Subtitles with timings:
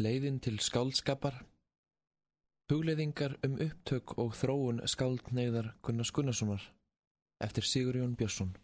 [0.00, 1.34] Leiðin til skáldskapar.
[2.70, 6.62] Hugleiðingar um upptök og þróun skáldneiðar Gunnars Gunnarssonar
[7.44, 8.54] eftir Sigurjón Björnsson.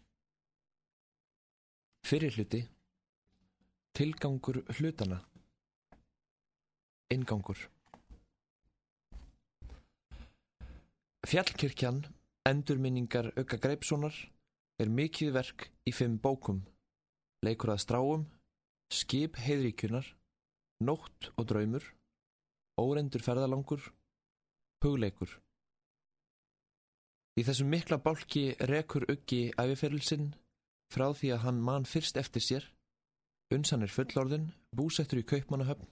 [2.07, 2.63] Fyrir hluti.
[3.93, 5.19] Tilgangur hlutana
[7.13, 7.69] Ingangur
[11.27, 12.05] Fjallkirkjan,
[12.49, 14.15] endurminningar auka greipsónar,
[14.81, 16.63] er mikið verk í fimm bókum,
[17.45, 18.29] leikur að stráum,
[18.89, 20.16] skip heiðríkunar,
[20.77, 21.81] Nótt og draumur,
[22.77, 23.81] Órendur ferðalangur,
[24.83, 25.31] Hugleikur.
[27.37, 30.35] Í þessum mikla bálki rekur uggi æfiferilsinn
[30.93, 32.67] frá því að hann mann fyrst eftir sér,
[33.53, 35.89] unsan er fullorðin, búsettur í kaupmannahöfn,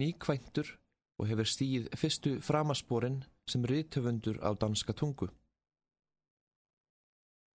[0.00, 0.72] nýkvæntur
[1.20, 5.28] og hefur stíð fyrstu framasporin sem riðtöfundur á danska tungu.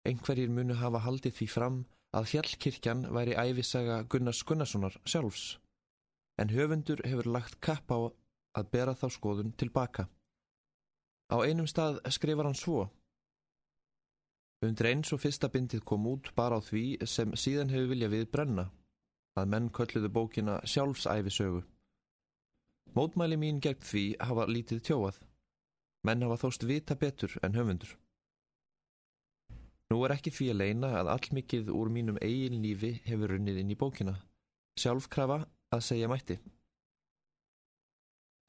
[0.05, 1.82] Engverjir munu hafa haldið því fram
[2.13, 5.57] að fjallkirkjan væri æfisaga Gunnars Gunnarssonar sjálfs
[6.40, 7.99] en höfundur hefur lagt kapp á
[8.59, 10.07] að bera þá skoðun tilbaka.
[11.32, 12.90] Á einum stað skrifar hann svo
[14.62, 18.27] Undir eins og fyrsta bindið kom út bara á því sem síðan hefur viljað við
[18.35, 18.65] brenna,
[19.34, 21.63] að menn kölluðu bókina sjálfsæfisögu.
[22.93, 25.18] Mótmæli mín gegn því hafa lítið tjóað.
[26.05, 27.96] Menn hafa þóst vita betur en höfundur.
[29.90, 33.74] Nú er ekki því að leina að allmikið úr mínum eigin lífi hefur runnið inn
[33.74, 34.13] í bókina.
[34.77, 35.41] Sjálfkrafa
[35.72, 36.38] að segja mætti.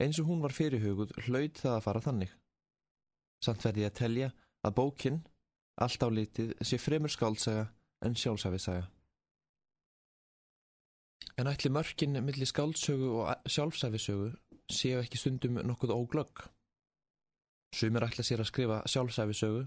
[0.02, 2.32] Eins og hún var fyrirhuguð hlaut það að fara þannig.
[3.42, 4.30] Samt verði að telja
[4.66, 5.20] að bókinn,
[5.82, 7.68] allt á litið, sé fremur skálsaga
[8.02, 8.88] en sjálfsæfisaga.
[11.38, 14.32] En ætli mörkin millir skálsögu og sjálfsæfisögu
[14.70, 16.42] séu ekki stundum nokkuð óglögg.
[17.72, 19.62] Sumir ætla sér að skrifa sjálfsæfisögu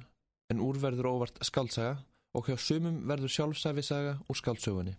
[0.52, 1.98] en úrverður óvart skálsaga
[2.36, 4.96] og hjá sumum verður sjálfsæfisaga úr skálsögunni.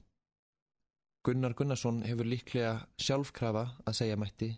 [1.27, 4.53] Gunnar Gunnarsson hefur líklega sjálfkrafa að segja mætti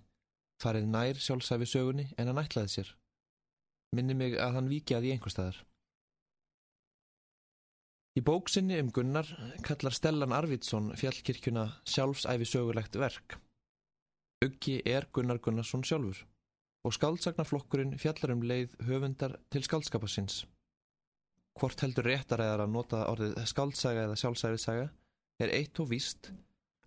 [0.61, 2.89] farið nær sjálfsæfi sögunni en hann ætlaði sér.
[3.97, 5.63] Minni mig að hann vikjaði í einhverstaðar.
[8.19, 9.31] Í bóksinni um Gunnar
[9.65, 13.39] kallar Stellan Arvidsson fjallkirkjuna sjálfsæfi sögulegt verk.
[14.45, 16.25] Uggi er Gunnar Gunnarsson sjálfur
[16.87, 20.43] og skaldsagnarflokkurinn fjallar um leið höfundar til skaldskapasins.
[21.59, 24.91] Hvort heldur réttaræðar að nota orðið skaldsaga eða sjálfsæfisaga
[25.43, 26.31] er eitt og víst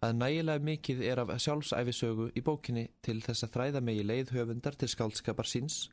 [0.01, 4.77] að nægilega mikið er af sjálfsæfisögu í bókinni til þess að þræða megi leið höfundar
[4.79, 5.83] til skaldskapar síns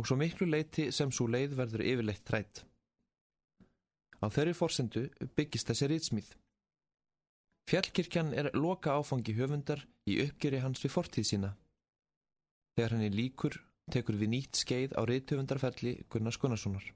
[0.00, 2.64] og svo miklu leiti sem svo leið verður yfirleitt þrætt.
[4.24, 5.04] Á þeirri fórsendu
[5.36, 6.28] byggist þessi rýtsmýð.
[7.68, 11.50] Fjallkirkjan er loka áfangi höfundar í uppgjöri hans við fortíð sína.
[12.76, 13.58] Þegar henni líkur
[13.92, 16.86] tekur við nýtt skeið á rýthöfundarferli Gunnar Gunnarssonar.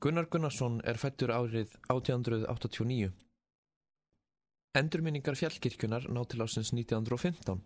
[0.00, 3.10] Gunnar Gunnarsson er fættur árið 1889.
[4.78, 7.58] Endurminningar fjallkirkjunar ná til ásins 1915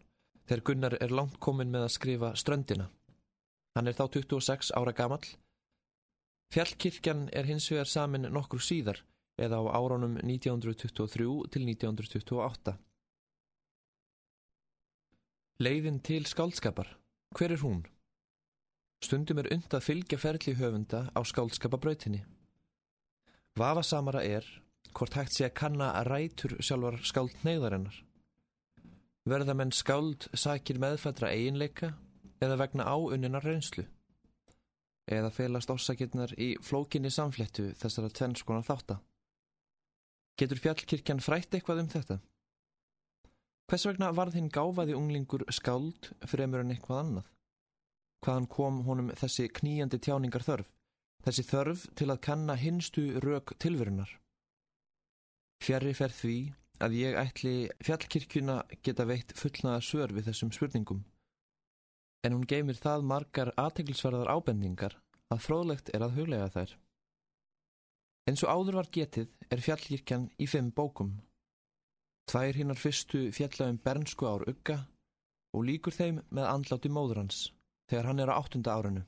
[0.48, 2.86] þegar Gunnar er langt komin með að skrifa Ströndina.
[3.76, 5.26] Hann er þá 26 ára gamall.
[6.54, 9.02] Fjallkirkjan er hins vegar samin nokkur síðar
[9.36, 12.76] eða á árunum 1923 til 1928.
[15.60, 16.88] Leiðin til skálskapar.
[17.36, 17.84] Hver er hún?
[19.04, 22.24] Stundum er und að fylgja ferli höfunda á skálskapabrautinni.
[23.60, 24.63] Vafasamara er
[24.94, 27.96] hvort hægt sé að kanna að rætur sjálfar skáld neyðarinnar.
[29.28, 31.94] Verða menn skáld sakir meðfættra eiginleika
[32.44, 33.86] eða vegna áunninar reynslu?
[35.10, 38.98] Eða felast orsakirnar í flókinni samflettu þessara tvennskona þátta?
[40.40, 42.18] Getur fjallkirkjan frætt eitthvað um þetta?
[43.70, 47.30] Hvers vegna varð hinn gáfaði unglingur skáld fremur en eitthvað annað?
[48.24, 50.68] Hvaðan kom honum þessi kníjandi tjáningar þörf?
[51.24, 54.10] Þessi þörf til að kanna hinstu rauk tilverunar?
[55.64, 56.38] Fjari fer því
[56.84, 57.52] að ég ætli
[57.86, 60.98] fjallkirkjuna geta veitt fullnaða svör við þessum spurningum.
[62.24, 64.98] En hún geymir það margar aðteglisverðar ábendingar
[65.32, 66.74] að fróðlegt er að huglega þær.
[68.28, 71.14] En svo áður var getið er fjallkirkjan í fimm bókum.
[72.28, 74.82] Tvær hinnar fyrstu fjallagum bernsku ár ugga
[75.56, 77.40] og líkur þeim með andláti móður hans
[77.88, 79.06] þegar hann er á áttunda árinu.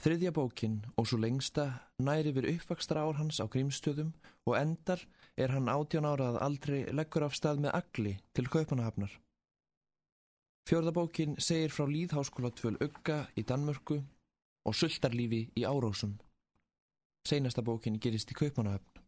[0.00, 1.66] Þriðja bókin og svo lengsta
[2.00, 4.14] næri við uppvakstra ár hans á grímstöðum
[4.48, 5.02] og endar
[5.36, 9.12] er hann átján ára að aldrei leggur af stað með agli til kaupanahafnar.
[10.68, 14.00] Fjörða bókin segir frá líðháskóla tvöl ugga í Danmörku
[14.64, 16.16] og sultarlífi í Árósum.
[17.28, 19.04] Seinasta bókin gerist í kaupanahafn.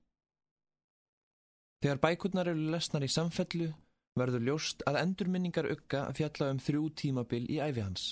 [1.82, 3.72] Þegar bækurnar eru lesnar í samfellu
[4.20, 8.04] verður ljóst að endurminningar ugga fjalla um þrjú tímabil í æfi hans.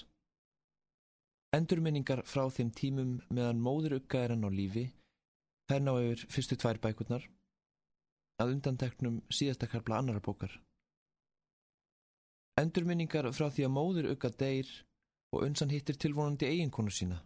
[1.56, 4.86] Endurminningar frá þeim tímum meðan móður ugga er hann á lífi,
[5.70, 7.24] þær ná yfir fyrstu tvær bækurnar,
[8.40, 10.54] að undanteknum síðastakarbla annara bókar,
[12.60, 14.70] Endurminningar frá því að móður ugga deyr
[15.32, 17.20] og unsan hittir tilvonandi eiginkonu sína.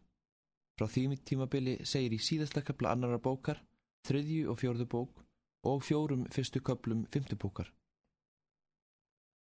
[0.79, 3.59] Frá því tímabili segir í síðasta kapla annara bókar,
[4.06, 5.25] þriðju og fjórðu bók
[5.71, 7.71] og fjórum fyrstu kaplum fymtu bókar.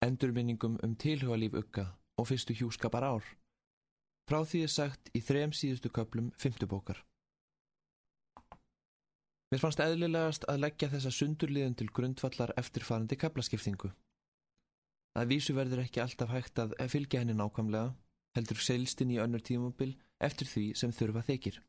[0.04, 1.86] Endurminningum um tilhugalíf ugga
[2.16, 3.24] og fyrstu hjúskapar ár.
[4.24, 7.02] Frá því er sagt í þrem síðustu kaplum fymtu bókar.
[9.52, 13.92] Mér fannst eðlilegast að leggja þessa sundurliðun til grundvallar eftirfarandi kaplaskiptingu.
[15.14, 17.92] Það vísu verður ekki alltaf hægt að fylgja henni nákvæmlega,
[18.34, 21.60] heldur seilstinn í önnur tímabil eftir því sem þurfa þykir.